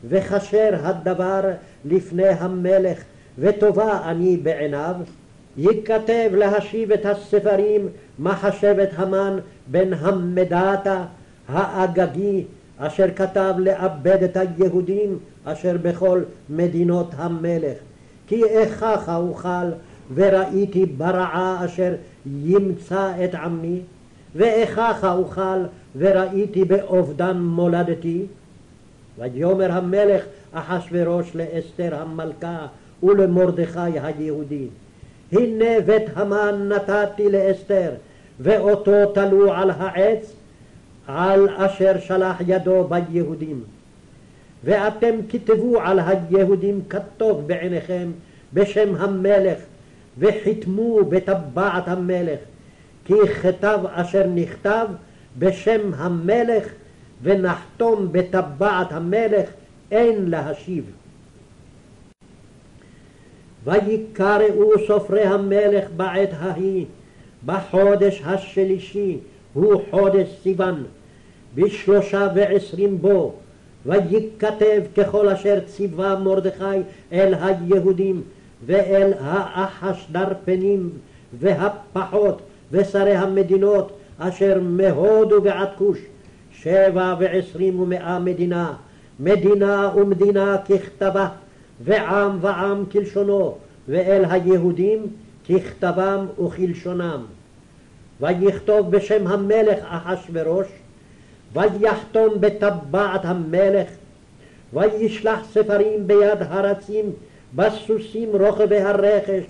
[0.09, 1.41] וכשר הדבר
[1.85, 3.03] לפני המלך,
[3.39, 4.95] וטובה אני בעיניו,
[5.57, 7.87] ייכתב להשיב את הספרים
[8.19, 9.37] מחשבת המן
[9.67, 11.05] בן המדתה
[11.47, 12.43] האגגי,
[12.77, 17.77] אשר כתב לאבד את היהודים אשר בכל מדינות המלך.
[18.27, 19.69] כי איכך אוכל
[20.15, 21.93] וראיתי ברעה אשר
[22.25, 23.79] ימצא את עמי,
[24.35, 25.63] ואיכך אוכל
[25.97, 28.25] וראיתי באובדן מולדתי.
[29.19, 32.67] ויאמר המלך אחשורוש לאסתר המלכה
[33.03, 34.67] ולמרדכי היהודי,
[35.33, 37.91] הנה בית המן נתתי לאסתר,
[38.39, 40.33] ואותו תלו על העץ,
[41.07, 43.63] על אשר שלח ידו ביהודים.
[44.63, 48.11] ואתם כתבו על היהודים כטוב בעיניכם
[48.53, 49.57] בשם המלך,
[50.17, 52.39] וחיתמו בטבעת המלך,
[53.05, 54.87] כי כתב אשר נכתב
[55.39, 56.67] בשם המלך,
[57.23, 59.49] ונחתום בטבעת המלך,
[59.91, 60.83] אין להשיב.
[63.65, 66.85] ויקראו סופרי המלך בעת ההיא,
[67.45, 69.17] בחודש השלישי,
[69.53, 70.83] הוא חודש סיוון,
[71.55, 73.33] בשלושה ועשרים בו,
[73.85, 76.63] וייכתב ככל אשר ציווה מרדכי
[77.11, 78.21] אל היהודים
[78.65, 80.89] ואל האחשדרפנים
[81.39, 85.97] והפחות ושרי המדינות אשר מהודו ועד כוש,
[86.53, 88.73] שבע ועשרים ומאה מדינה,
[89.19, 91.27] מדינה ומדינה ככתבה,
[91.81, 93.57] ועם ועם כלשונו,
[93.87, 95.07] ואל היהודים
[95.49, 97.25] ככתבם וכלשונם.
[98.21, 100.67] ויכתוב בשם המלך אחשורוש,
[101.53, 103.87] ויחתום בטבעת המלך,
[104.73, 107.05] וישלח ספרים ביד הרצים,
[107.55, 109.43] בסוסים רוכבי הרכש,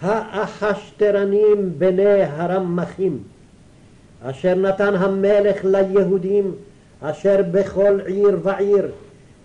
[0.00, 3.18] האחשתרנים בני הרמחים,
[4.22, 6.54] אשר נתן המלך ליהודים,
[7.00, 8.88] אשר בכל עיר ועיר,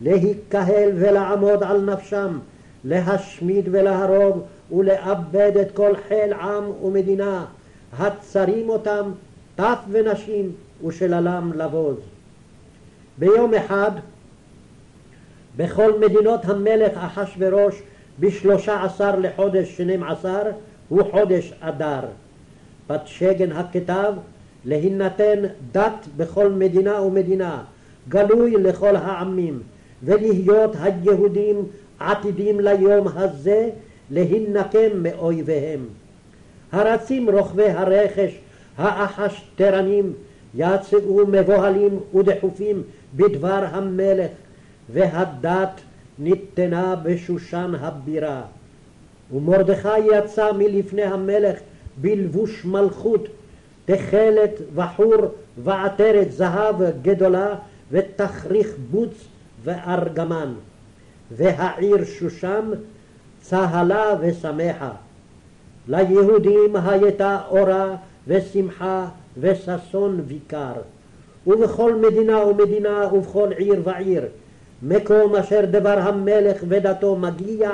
[0.02, 2.40] להיקהל ולעמוד על נפשם,
[2.84, 7.46] להשמיד ולהרוג ולאבד את כל חיל עם ומדינה,
[8.00, 9.12] הצרים אותם,
[9.56, 10.52] טף ונשים,
[10.86, 11.98] ושללם לבוז.
[13.18, 13.92] ביום אחד,
[15.58, 17.82] בכל מדינות המלך אחשורוש,
[18.20, 20.42] בשלושה עשר לחודש שנים עשר,
[20.90, 22.02] הוא חודש אדר.
[22.88, 24.14] פתשגן הכתב,
[24.66, 25.40] להינתן
[25.72, 27.64] דת בכל מדינה ומדינה,
[28.10, 29.60] גלוי לכל העמים,
[30.04, 31.66] ולהיות היהודים
[32.00, 33.70] עתידים ליום הזה
[34.12, 35.86] להינקם מאויביהם.
[36.72, 38.40] הרצים רוכבי הרכש,
[38.78, 40.14] האחשתרנים,
[40.56, 42.84] יצאו מבוהלים ודחופים
[43.16, 44.32] בדבר המלך,
[44.94, 45.82] והדת
[46.20, 48.42] ניתנה בשושן הבירה.
[49.34, 51.60] ומרדכי יצא מלפני המלך
[52.02, 53.28] בלבוש מלכות,
[53.86, 55.16] תכלת וחור
[55.64, 57.56] ועטרת זהב גדולה
[57.92, 59.28] ותכריך בוץ
[59.64, 60.54] וארגמן.
[61.32, 62.72] והעיר שושן
[63.42, 64.92] צהלה ושמחה.
[65.88, 67.96] ליהודים הייתה אורה
[68.28, 69.08] ושמחה
[69.40, 70.74] וששון ויקר.
[71.48, 74.24] ובכל מדינה ומדינה ובכל עיר ועיר,
[74.84, 77.72] מקום אשר דבר המלך ודתו מגיע,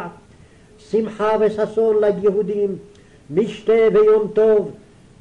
[0.89, 2.75] שמחה וששון ליהודים,
[3.29, 4.71] משתה ויום טוב,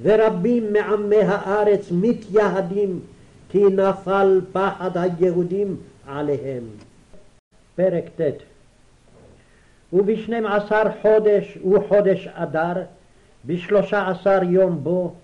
[0.03, 3.01] ורבים מעמי הארץ מתייהדים,
[3.51, 5.77] כי נפל פחד היהודים
[6.19, 6.63] עליהם.
[7.77, 8.43] פרק ט'
[9.93, 12.83] ובשנים עשר חודש וחודש אדר,
[13.47, 15.15] בשלושה עשר יום בו,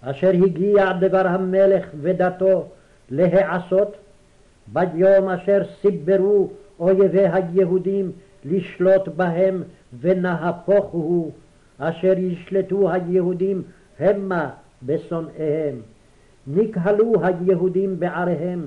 [0.00, 2.64] אשר הגיע דבר המלך ודתו
[3.10, 3.96] להיעשות,
[4.72, 6.50] ביום אשר סיברו
[6.80, 8.12] אויבי היהודים
[8.44, 9.62] לשלוט בהם
[10.00, 11.30] ונהפוך הוא,
[11.78, 13.62] אשר ישלטו היהודים
[13.98, 14.50] המה
[14.82, 15.80] בשונאיהם.
[16.46, 18.66] נקהלו היהודים בעריהם,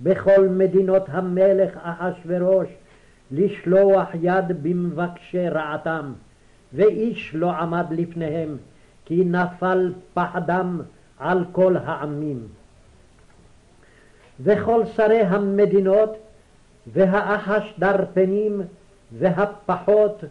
[0.00, 2.68] בכל מדינות המלך אחשורוש,
[3.30, 6.12] לשלוח יד במבקשי רעתם,
[6.72, 8.56] ואיש לא עמד לפניהם,
[9.04, 10.80] כי נפל פחדם
[11.18, 12.46] על כל העמים.
[14.40, 16.16] וכל שרי המדינות,
[16.92, 18.62] והאחש דרפנים,
[19.18, 20.24] והפחות,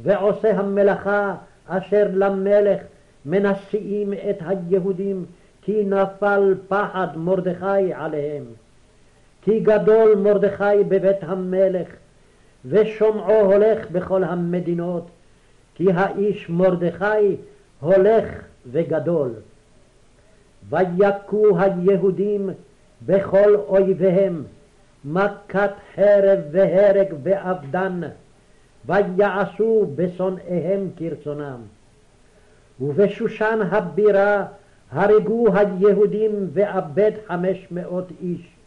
[0.00, 1.34] ועושי המלאכה,
[1.66, 2.80] אשר למלך
[3.26, 5.24] מנשיאים את היהודים,
[5.62, 8.44] כי נפל פחד מרדכי עליהם.
[9.42, 11.88] כי גדול מרדכי בבית המלך,
[12.64, 15.10] ושומעו הולך בכל המדינות,
[15.74, 17.36] כי האיש מרדכי
[17.80, 18.24] הולך
[18.70, 19.30] וגדול.
[20.68, 22.50] ויכו היהודים
[23.06, 24.44] בכל אויביהם,
[25.04, 28.00] מכת חרב והרג ואבדן,
[28.86, 31.60] ויעשו בשונאיהם כרצונם.
[32.80, 34.46] ובשושן הבירה
[34.90, 38.57] הרגו היהודים ואבד חמש מאות איש.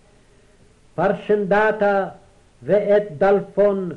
[1.02, 2.08] פרשנדתה
[2.64, 3.92] ואת דלפון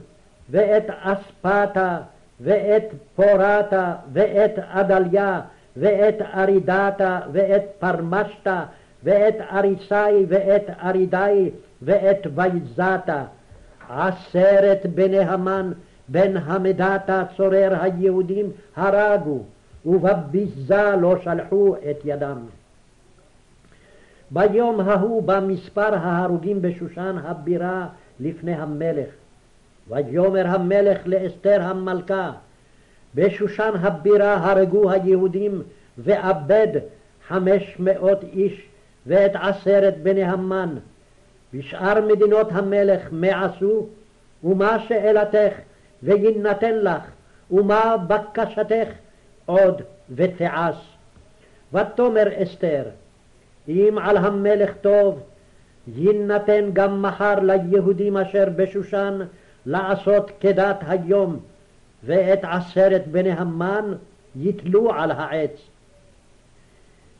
[0.51, 1.99] ואת אספתה
[2.41, 2.85] ואת
[3.17, 5.41] פורתה ואת עדליה
[5.77, 8.65] ואת ארידתה ואת פרמשתה
[9.03, 11.51] ואת אריסאי ואת ארידאי
[11.83, 13.25] ואת ויזתה
[13.89, 15.73] עשרת בני המן
[16.09, 19.43] בן המדתה צורר היהודים הרגו
[19.87, 22.39] ובביזה לא שלחו את ידם.
[24.35, 27.87] ביום ההוא בא מספר ההרוגים בשושן הבירה
[28.21, 29.09] לפני המלך.
[29.89, 32.33] ויאמר המלך לאסתר המלכה,
[33.15, 35.63] בשושן הבירה הרגו היהודים
[35.99, 36.69] ואבד
[37.29, 38.67] חמש מאות איש
[39.07, 40.75] ואת עשרת בני המן.
[41.55, 43.87] בשאר מדינות המלך מה עשו?
[44.45, 45.53] ומה שאלתך
[46.03, 47.03] ויינתן לך?
[47.51, 48.89] ומה בקשתך?
[49.47, 50.77] עוד ותעש.
[51.73, 52.83] ותאמר אסתר,
[53.69, 55.21] אם על המלך טוב,
[55.97, 59.19] יינתן גם מחר ליהודים אשר בשושן
[59.67, 61.39] לעשות כדת היום,
[62.05, 63.93] ואת עשרת בני המן
[64.37, 65.69] יתלו על העץ.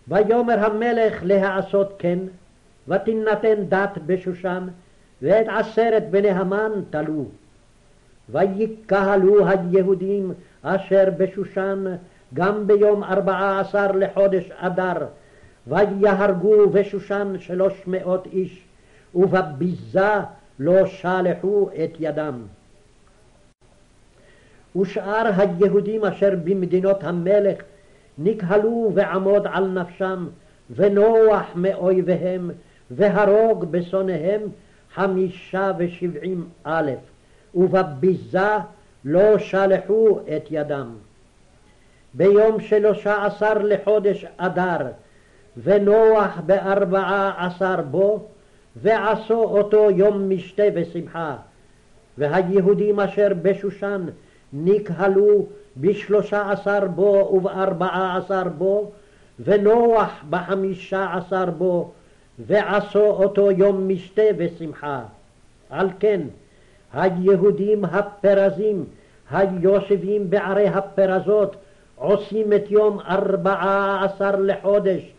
[0.09, 2.19] ויאמר המלך להעשות כן,
[2.89, 4.69] ותינתן דת בשושן,
[5.23, 7.25] ואת עשרת בני המן תלו.
[8.29, 10.33] ויקהלו היהודים
[10.63, 11.85] אשר בשושן
[12.35, 15.07] גם ביום ארבעה עשר לחודש אדר,
[15.67, 18.65] ויהרגו בשושן שלוש מאות איש,
[19.15, 20.13] ובביזה
[20.59, 22.43] לא שלחו את ידם.
[24.77, 27.59] ושאר היהודים אשר במדינות המלך
[28.19, 30.27] נקהלו ועמוד על נפשם,
[30.71, 32.51] ונוח מאויביהם,
[32.91, 34.41] והרוג בשונאיהם
[34.95, 36.91] חמישה ושבעים א',
[37.55, 38.49] ובביזה
[39.05, 40.91] לא שלחו את ידם.
[42.15, 44.87] ביום שלושה עשר לחודש אדר,
[45.63, 48.27] ונוח בארבעה עשר בו,
[48.77, 51.37] ועשו אותו יום משתה ושמחה.
[52.19, 54.07] והיהודים אשר בשושן
[54.53, 55.47] נקהלו
[55.77, 58.91] בשלושה עשר בו ובארבעה עשר בו,
[59.41, 61.91] ונוח בחמישה עשר בו,
[62.39, 65.03] ועשו אותו יום משתה ושמחה.
[65.71, 66.21] על כן,
[66.93, 68.85] היהודים הפרזים,
[69.31, 71.57] היושבים בערי הפרזות,
[71.97, 75.14] עושים את יום ארבעה עשר לחודש,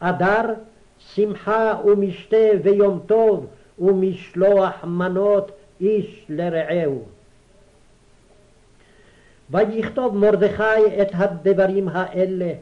[0.00, 0.54] אדר,
[0.98, 3.46] שמחה ומשתה ויום טוב,
[3.78, 7.02] ומשלוח מנות איש לרעהו.
[9.50, 12.52] ויכתוב מרדכי את הדברים האלה,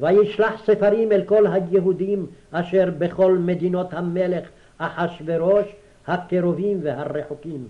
[0.00, 4.48] וישלח ספרים אל כל היהודים אשר בכל מדינות המלך
[4.78, 5.66] אחשורוש
[6.06, 7.66] הקרובים והרחוקים,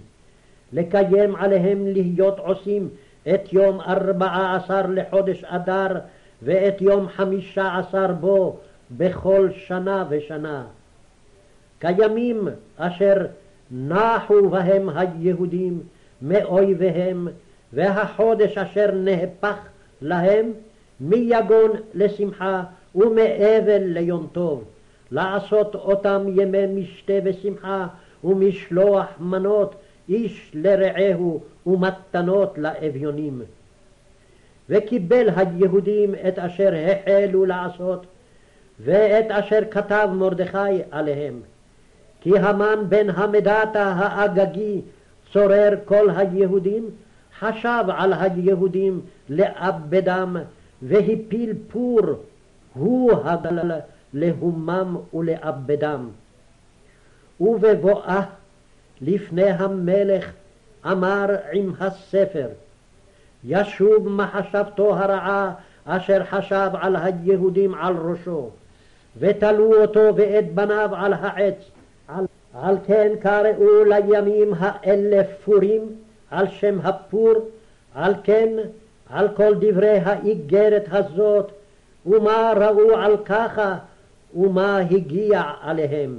[0.73, 2.89] לקיים עליהם להיות עושים
[3.35, 5.99] את יום ארבעה עשר לחודש אדר
[6.43, 8.57] ואת יום חמישה עשר בו
[8.91, 10.67] בכל שנה ושנה.
[11.81, 13.27] כימים אשר
[13.71, 15.81] נחו בהם היהודים
[16.23, 17.29] מאויביהם
[17.73, 19.57] והחודש אשר נהפך
[20.03, 20.53] להם
[21.01, 22.63] מיגון לשמחה
[22.95, 24.65] ומאבל ליום טוב,
[25.11, 27.87] לעשות אותם ימי משתה ושמחה
[28.25, 29.75] ומשלוח מנות
[30.09, 33.43] איש לרעהו ומתנות לאביונים.
[34.69, 38.07] וקיבל היהודים את אשר החלו לעשות
[38.81, 41.41] ואת אשר כתב מרדכי עליהם.
[42.21, 44.81] כי המן בן המדתה האגגי
[45.33, 46.91] צורר כל היהודים
[47.39, 50.37] חשב על היהודים לאבדם
[50.83, 52.01] והפיל פור
[52.75, 53.71] הוא הגל
[54.15, 56.09] להומם ולאבדם.
[57.41, 58.23] ובבואה
[59.01, 60.33] לפני המלך
[60.87, 62.49] אמר עם הספר
[63.45, 65.53] ישוב מחשבתו הרעה
[65.85, 68.51] אשר חשב על היהודים על ראשו
[69.19, 71.55] ותלו אותו ואת בניו על העץ.
[72.09, 75.81] על, על כן קראו לימים האלה פורים
[76.31, 77.33] על שם הפור
[77.95, 78.49] על כן
[79.11, 81.53] על כל דברי האיגרת הזאת
[82.07, 83.79] ומה ראו על ככה
[84.37, 86.19] ומה הגיע עליהם.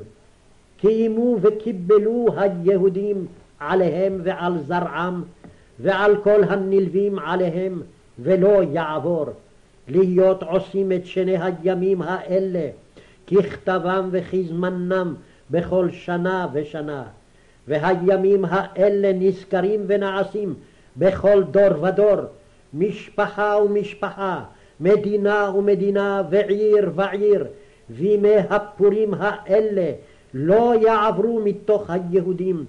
[0.77, 3.25] קיימו וקיבלו היהודים
[3.59, 5.23] עליהם ועל זרעם
[5.79, 7.81] ועל כל הנלווים עליהם
[8.19, 9.25] ולא יעבור.
[9.87, 12.69] להיות עושים את שני הימים האלה
[13.27, 15.15] ככתבם וכזמנם
[15.51, 17.03] בכל שנה ושנה
[17.67, 20.53] והימים האלה נזכרים ונעשים
[20.97, 22.15] בכל דור ודור
[22.73, 24.43] משפחה ומשפחה
[24.79, 27.45] מדינה ומדינה ועיר ועיר
[27.89, 29.91] וימי הפורים האלה
[30.33, 32.65] לא יעברו מתוך היהודים,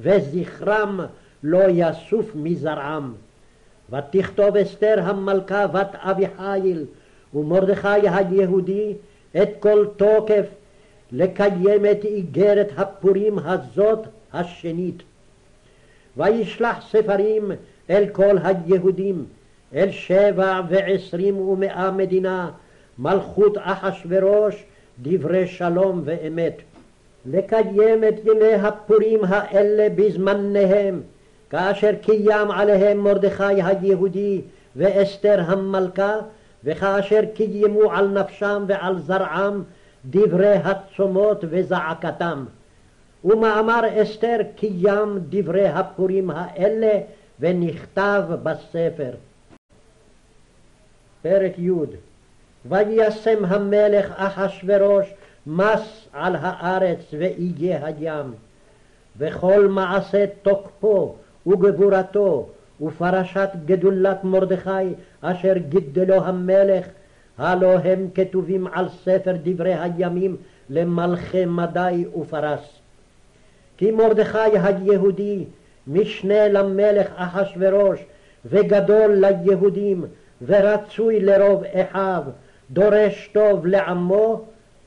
[0.00, 1.00] וזכרם
[1.42, 3.14] לא יסוף מזרעם.
[3.90, 6.84] ותכתוב אסתר המלכה בת אביחיל
[7.34, 8.94] ומרדכי היהודי
[9.42, 10.46] את כל תוקף
[11.12, 13.98] לקיים את איגרת הפורים הזאת
[14.32, 15.02] השנית.
[16.16, 17.52] וישלח ספרים
[17.90, 19.24] אל כל היהודים,
[19.74, 22.50] אל שבע ועשרים ומאה מדינה,
[22.98, 24.64] מלכות אחשורוש,
[25.02, 26.56] דברי שלום ואמת.
[27.26, 31.00] לקיים את ימי הפורים האלה בזמניהם,
[31.50, 34.40] כאשר קיים עליהם מרדכי היהודי
[34.76, 36.16] ואסתר המלכה,
[36.64, 39.62] וכאשר קיימו על נפשם ועל זרעם
[40.04, 42.44] דברי הצומות וזעקתם.
[43.24, 47.00] ומאמר אסתר קיים דברי הפורים האלה
[47.40, 49.10] ונכתב בספר.
[51.22, 51.70] פרק י'
[52.68, 55.06] ויישם המלך אחשורוש
[55.46, 58.34] מס על הארץ ואיגי הים,
[59.18, 61.14] וכל מעשה תוקפו
[61.46, 62.48] וגבורתו
[62.80, 66.86] ופרשת גדולת מרדכי אשר גידלו המלך,
[67.38, 70.36] הלא הם כתובים על ספר דברי הימים
[70.70, 72.78] למלכי מדי ופרס.
[73.76, 75.44] כי מרדכי היהודי
[75.86, 78.00] משנה למלך אחשורוש
[78.44, 80.04] וגדול ליהודים
[80.46, 82.22] ורצוי לרוב אחיו,
[82.70, 84.44] דורש טוב לעמו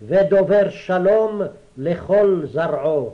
[0.07, 1.41] ודובר שלום
[1.77, 3.11] לכל זרעו.